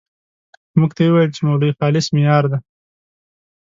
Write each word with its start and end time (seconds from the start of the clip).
موږ 0.79 0.91
ته 0.97 1.01
یې 1.05 1.11
ويل 1.13 1.31
چې 1.35 1.41
مولوي 1.47 1.71
خالص 1.77 2.07
مې 2.13 2.21
يار 2.29 2.43
دی. 2.51 2.59